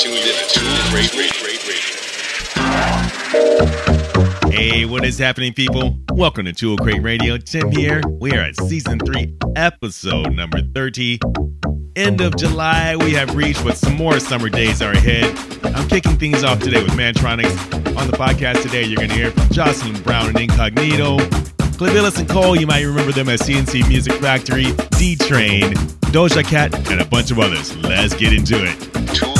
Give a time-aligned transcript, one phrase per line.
[0.00, 0.60] tuned in to
[0.94, 1.20] Radio.
[4.50, 5.94] Hey, what is happening, people?
[6.12, 7.36] Welcome to Tool Crate Radio.
[7.36, 8.00] Tim here.
[8.18, 11.20] We are at season three, episode number 30.
[11.96, 15.36] End of July, we have reached, but some more summer days are ahead.
[15.76, 17.50] I'm kicking things off today with Mantronix.
[17.98, 21.18] On the podcast today, you're going to hear from Jocelyn Brown and Incognito,
[21.76, 25.74] Clivilles and Cole, you might remember them as C+C Music Factory, D Train,
[26.12, 27.76] Doja Cat, and a bunch of others.
[27.76, 29.39] Let's get into it.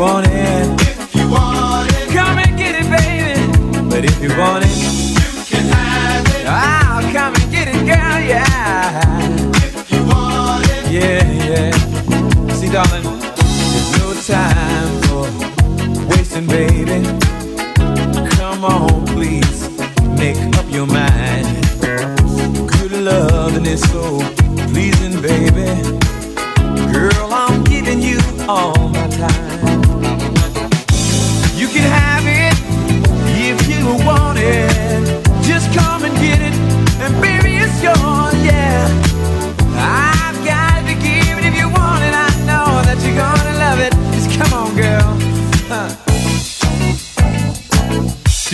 [0.00, 3.90] want it, if you want it, come and get it, baby.
[3.90, 6.46] But if you want it, you can have it.
[6.46, 9.28] I'll come and get it, girl, yeah.
[9.56, 12.54] If you want it, yeah, yeah.
[12.54, 15.28] See, darling, there's no time for
[16.08, 17.04] wasting, baby.
[18.36, 19.68] Come on, please,
[20.16, 21.46] make up your mind.
[22.72, 24.20] Good love and it's so
[24.72, 25.99] pleasing, baby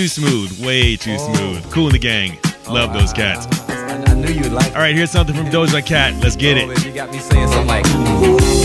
[0.06, 0.64] too smooth.
[0.64, 1.34] Way too oh.
[1.34, 1.72] smooth.
[1.72, 2.38] Kool & the Gang.
[2.68, 3.46] Love those cats.
[3.68, 6.14] I, I, I, knew you'd like All right, here's something from Doja Cat.
[6.22, 6.84] Let's get oh, it.
[6.84, 8.55] You got me saying something like.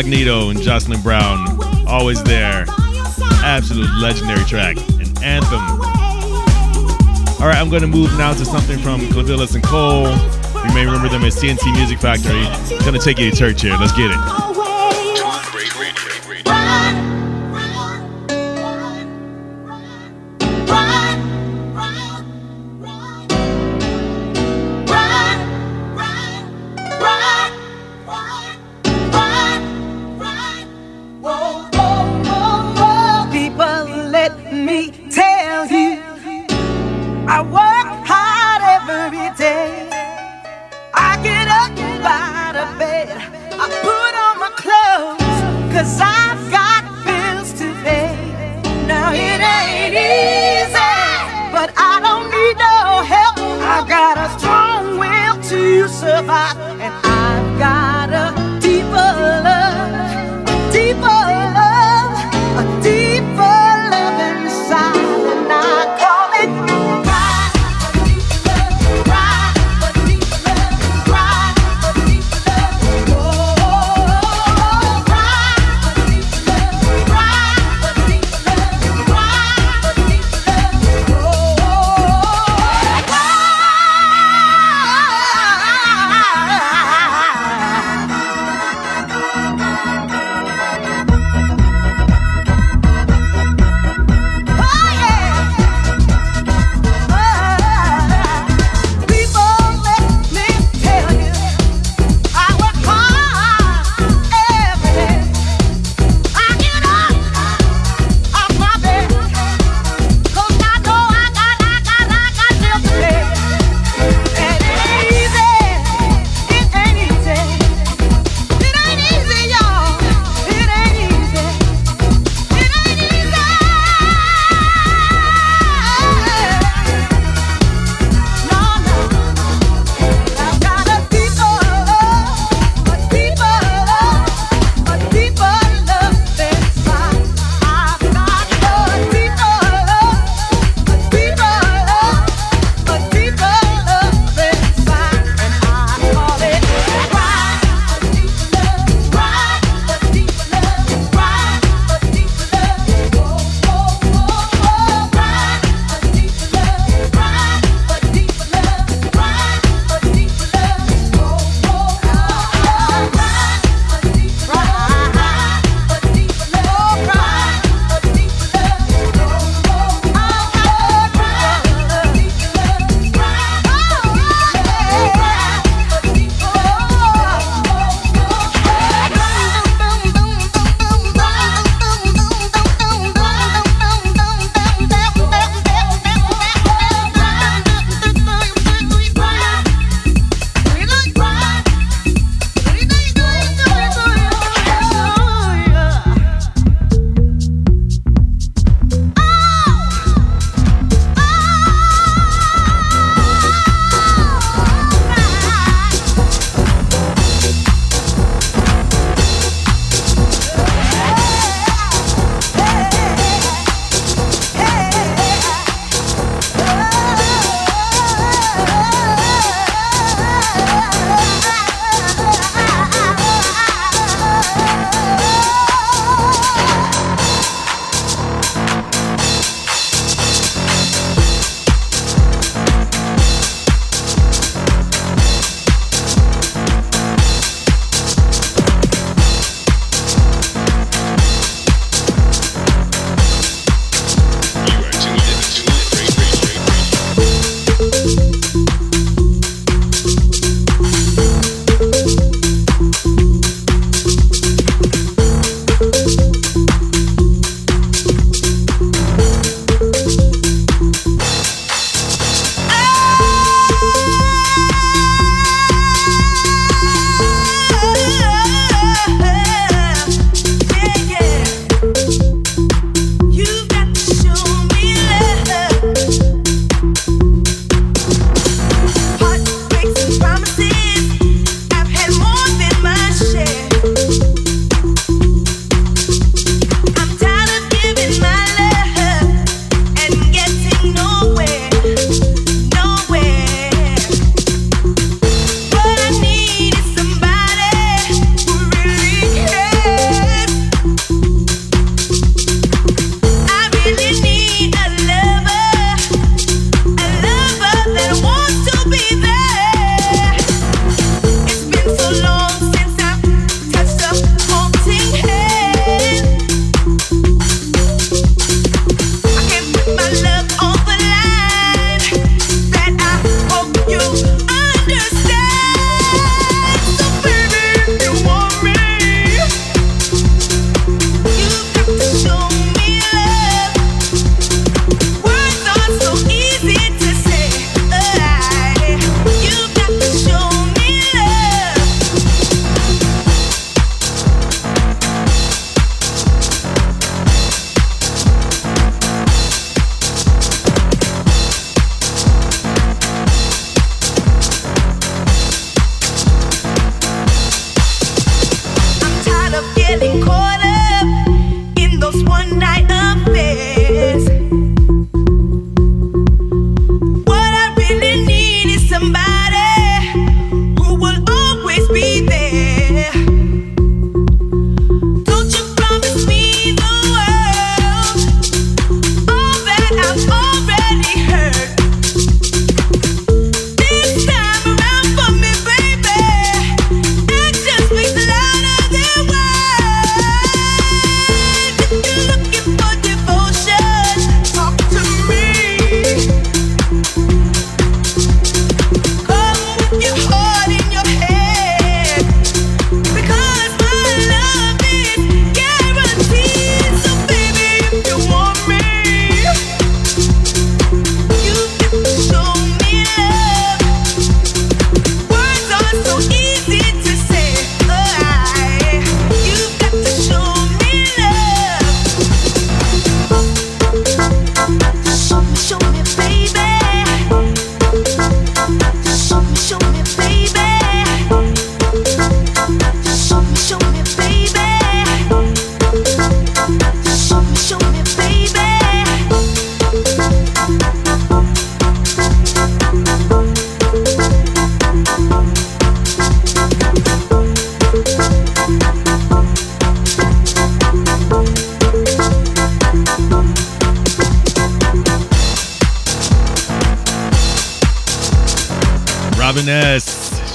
[0.00, 2.64] Incognito and Jocelyn Brown, always there.
[3.44, 5.60] Absolute legendary track, an anthem.
[7.38, 10.08] All right, I'm going to move now to something from Clivilles and Cole.
[10.66, 12.44] You may remember them as C+C Music Factory.
[12.82, 13.76] Gonna take you to church here.
[13.76, 14.49] Let's get it.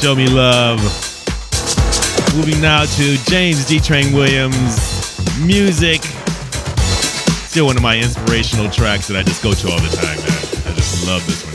[0.05, 0.77] Show Me Love.
[2.35, 3.79] Moving now to James D.
[3.79, 4.77] Train Williams
[5.39, 6.03] music.
[7.49, 10.71] Still one of my inspirational tracks that I just go to all the time, man.
[10.71, 11.54] I just love this one.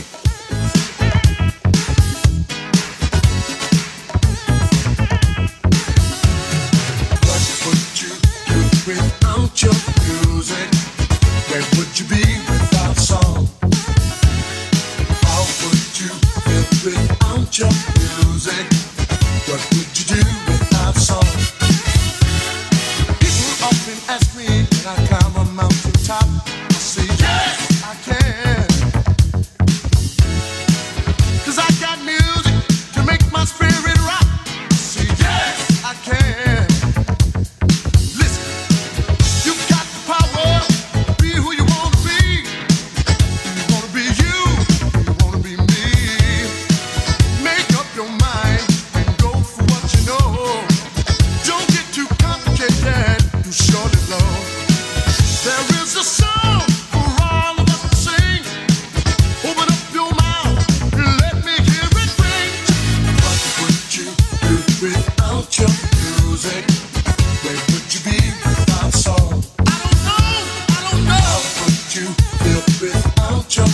[72.81, 73.67] interest out your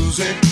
[0.00, 0.45] music.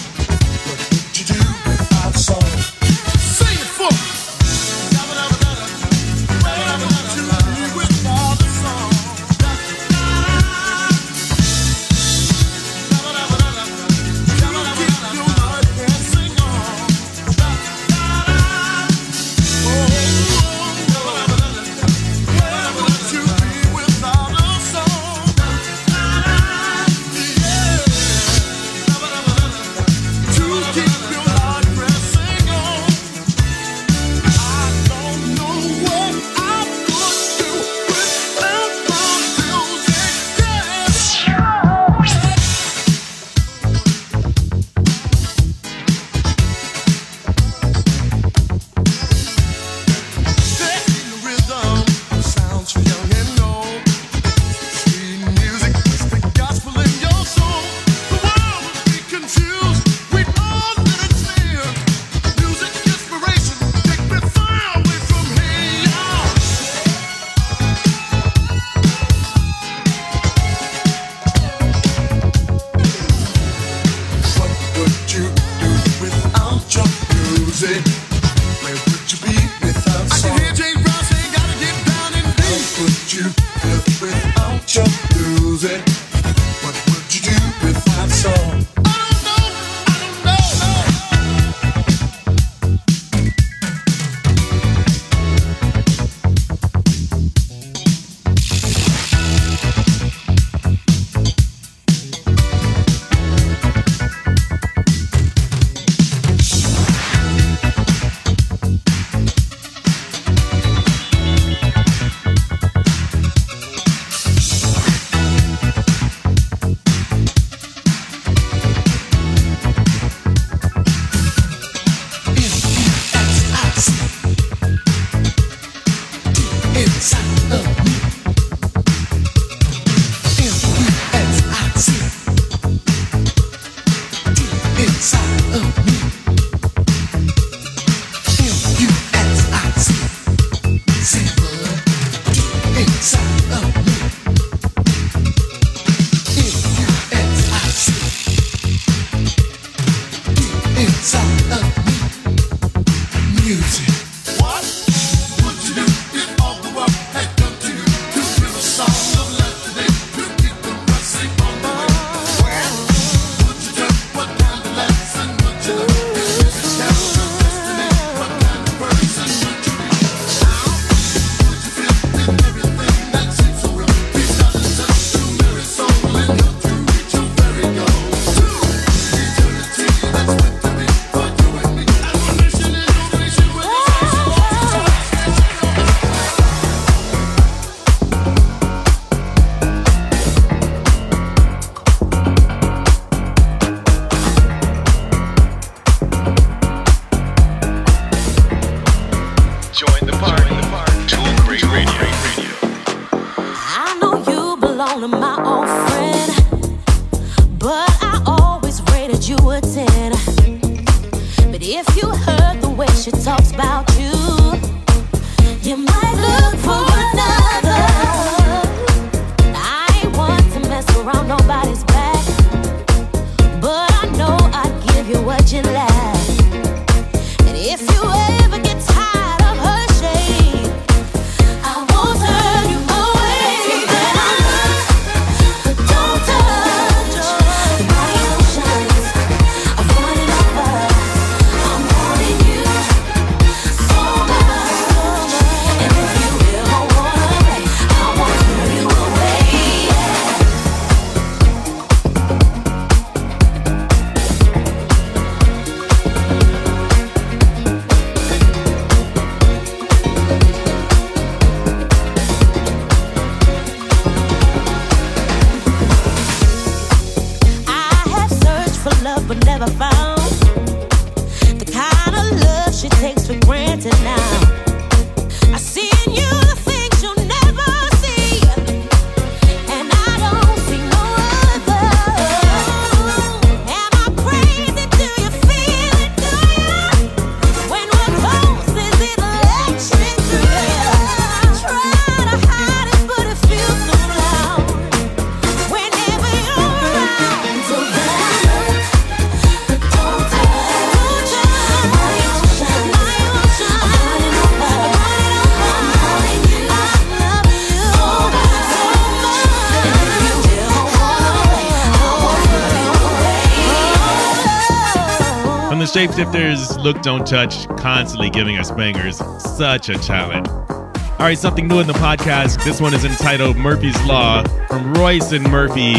[316.14, 319.20] Shifters, Look Don't Touch, constantly giving us bangers.
[319.40, 320.48] Such a talent.
[320.48, 322.62] All right, something new in the podcast.
[322.62, 325.94] This one is entitled Murphy's Law from Róisín Murphy.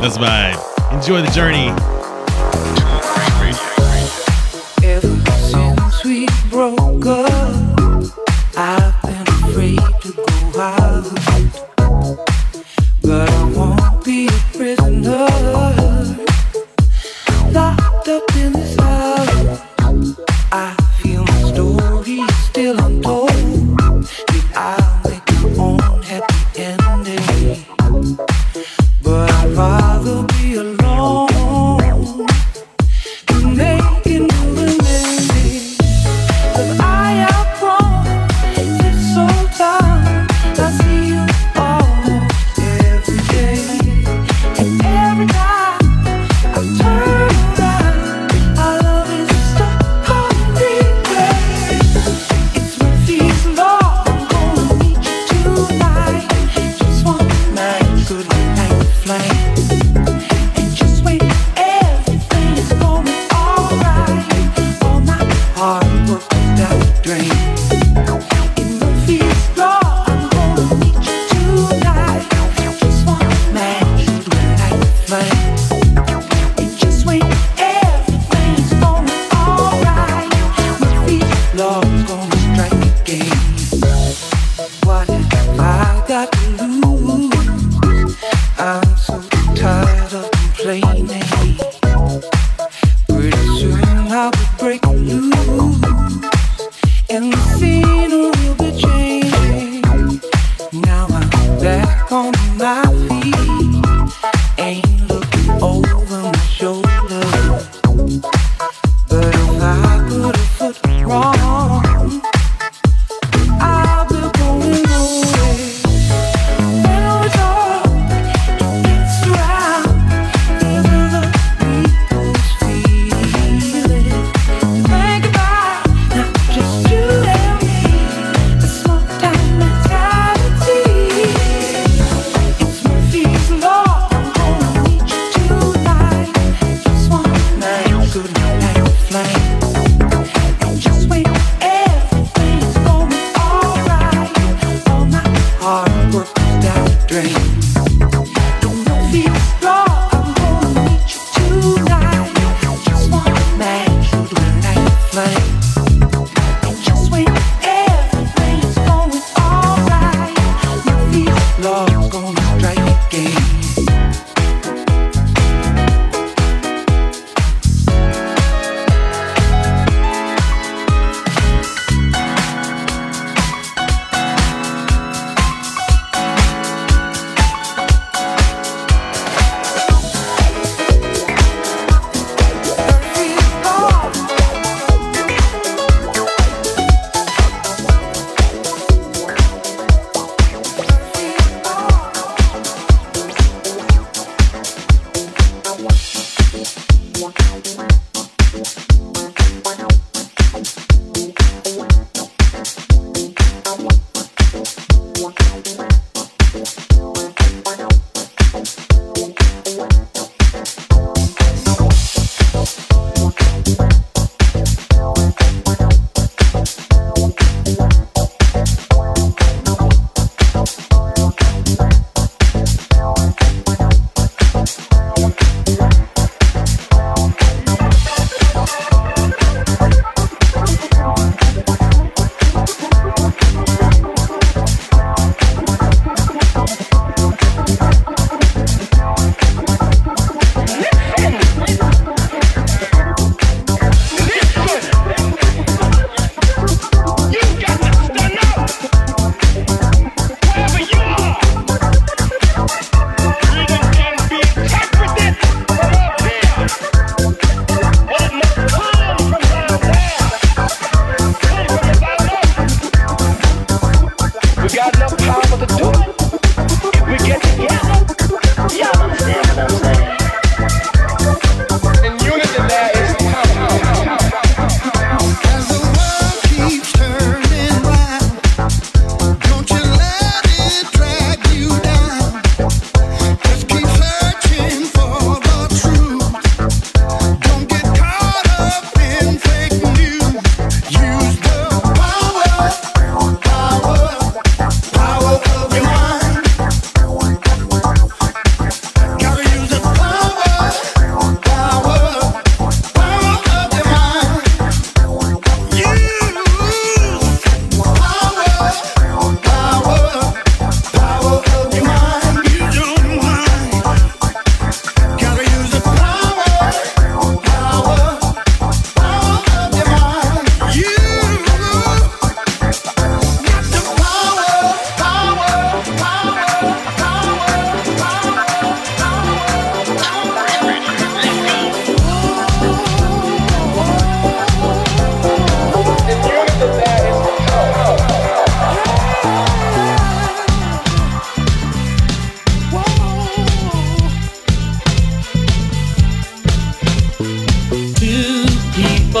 [0.00, 0.92] Let's vibe.
[0.92, 1.95] Enjoy the journey.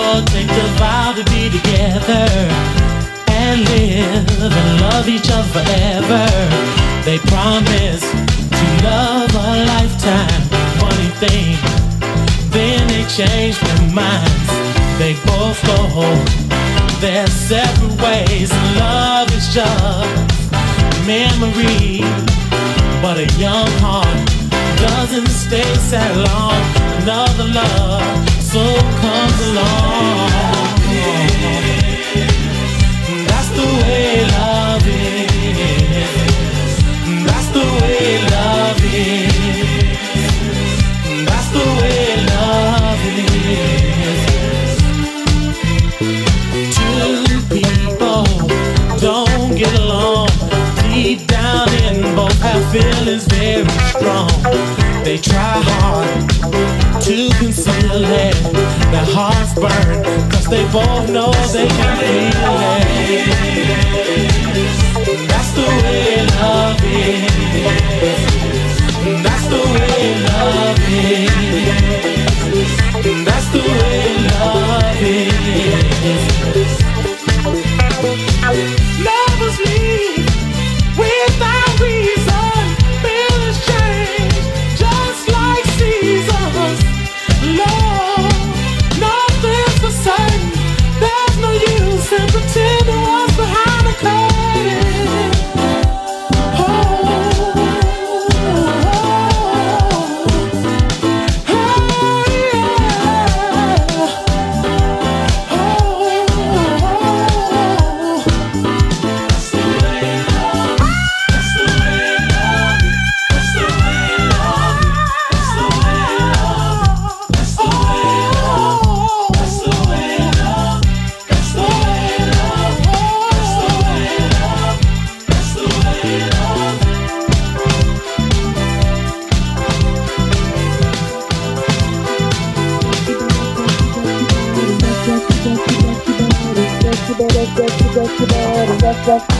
[0.06, 2.26] people take a vow to be together
[3.28, 6.26] and live and love each other forever.
[7.04, 8.04] They promise
[8.58, 10.42] to love a lifetime.
[10.78, 11.56] Funny thing,
[12.50, 14.50] then they change their minds.
[14.98, 15.76] They both go
[17.00, 18.50] their separate ways.
[18.78, 20.30] Love is just
[21.06, 22.00] memory,
[23.02, 24.45] but a young heart
[24.88, 26.62] doesn't stay sad long.
[27.02, 30.30] Another love soon comes along.
[33.28, 35.26] That's the way love is.
[37.26, 39.25] That's the way love is.
[52.72, 54.30] Feelings very strong.
[55.04, 56.30] They try hard
[57.02, 58.34] to conceal it.
[58.92, 63.26] Their hearts burn, cause they both know they can feel it.
[65.28, 67.30] That's the way love is.
[69.22, 72.15] That's the way love is.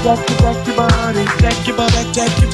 [0.07, 1.96] Rock your body, rock your body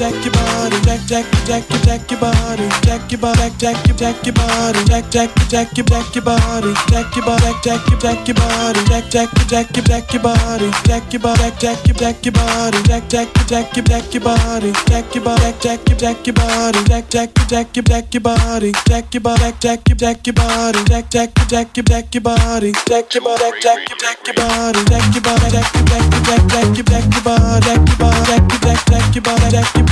[0.03, 4.27] jack your body, jack jack jack jack your body, jack your body, jack your jack
[4.27, 8.35] your body, jack jack jack jack your body, jack your body, jack your jack your
[8.35, 12.83] body, jack jack jack jack your body, jack your body, jack your jack your body,
[12.83, 17.09] jack jack jack jack your body, jack your body, jack your jack your body, jack
[17.09, 21.31] jack jack jack your body, jack your body, jack your jack your body, jack jack
[21.47, 25.71] jack jack your body, jack your body, jack jack your body, jack your body, jack
[25.87, 29.77] jack jack jack your jack body, jack your body, jack jack jack your body, jack
[29.77, 29.92] your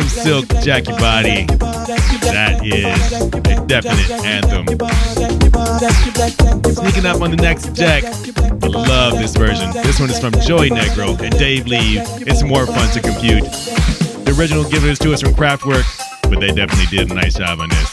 [0.00, 1.44] James Silk, Jack Your Body.
[2.24, 4.66] That is a definite anthem.
[6.72, 8.04] Sneaking up on the next deck.
[8.04, 9.70] I love this version.
[9.72, 11.98] This one is from Joey Negro and Dave Lee.
[11.98, 13.44] It's more fun to compute.
[13.44, 15.84] The original give it to us from Kraftwerk,
[16.30, 17.89] but they definitely did a nice job on this.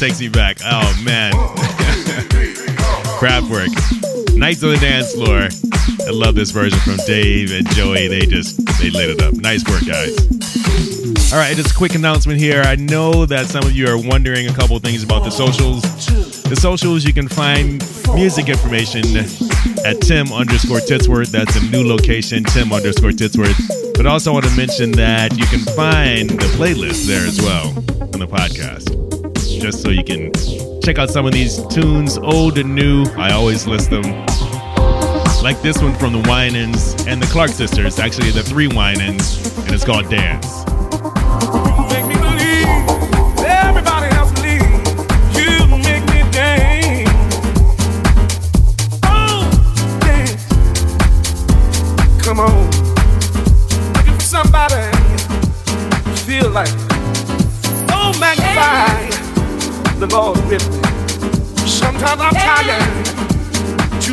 [0.00, 0.56] Takes me back.
[0.64, 1.30] Oh man.
[3.20, 3.68] Kraftwerk.
[4.34, 5.48] Nights on the dance floor.
[6.08, 8.08] I love this version from Dave and Joey.
[8.08, 9.34] They just they lit it up.
[9.34, 10.16] Nice work, guys.
[11.34, 12.62] All right, just a quick announcement here.
[12.62, 15.82] I know that some of you are wondering a couple things about the socials.
[16.44, 17.84] The socials, you can find
[18.14, 19.04] music information
[19.84, 21.30] at Tim underscore Titsworth.
[21.30, 23.94] That's a new location, Tim underscore Titsworth.
[23.94, 27.68] But also want to mention that you can find the playlist there as well
[28.14, 29.09] on the podcast.
[29.60, 30.32] Just so you can
[30.82, 33.04] check out some of these tunes, old and new.
[33.18, 34.02] I always list them.
[35.42, 39.72] Like this one from the Winans and the Clark sisters, actually the three Winans, and
[39.72, 40.69] it's called Dance.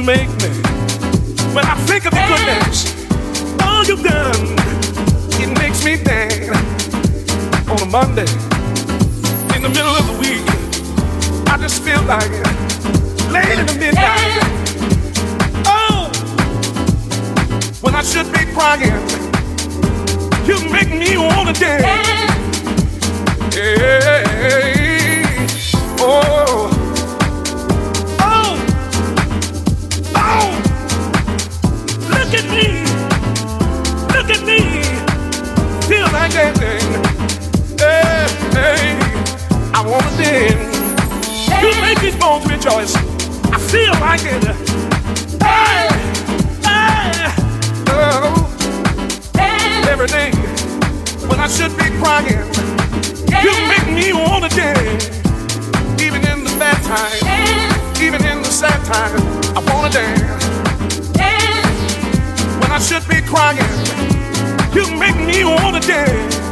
[0.07, 0.47] Make me.
[1.53, 2.95] When I think of your goodness,
[3.61, 4.55] all you've done,
[5.43, 6.47] it makes me dance
[7.67, 8.31] on a Monday,
[9.53, 10.47] in the middle of the week,
[11.49, 12.31] I just feel like
[13.33, 14.43] late in the midnight.
[15.67, 16.09] Oh,
[17.81, 19.03] when I should be crying,
[20.47, 22.16] you make me wanna dance.
[43.99, 44.43] Like it.
[45.41, 45.87] Hey,
[46.63, 47.31] hey,
[47.89, 48.47] oh,
[49.89, 50.31] every day
[51.27, 52.43] when I should be crying,
[53.43, 55.09] you make me wanna dance.
[56.01, 59.21] Even in the bad times, even in the sad times,
[59.55, 60.45] I wanna dance.
[62.61, 63.57] When I should be crying,
[64.73, 66.46] you make me wanna dance.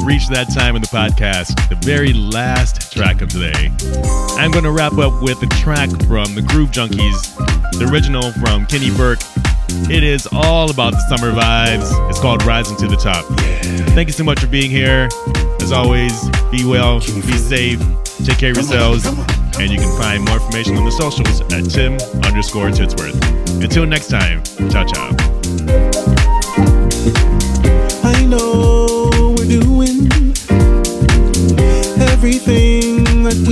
[0.03, 3.71] Reach reached that time in the podcast, the very last track of today.
[4.37, 7.35] I'm going to wrap up with a track from the Groove Junkies,
[7.79, 9.21] the original from Kenny Burke.
[9.89, 12.09] It is all about the summer vibes.
[12.09, 13.23] It's called Rising to the Top.
[13.95, 15.07] Thank you so much for being here.
[15.61, 16.11] As always,
[16.51, 17.79] be well, be safe,
[18.25, 21.93] take care of yourselves, and you can find more information on the socials at Tim
[22.25, 23.63] underscore Titsworth.
[23.63, 25.22] Until next time, ciao ciao.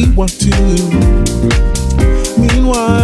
[0.01, 0.49] we want to.
[2.39, 3.00] Meanwhile,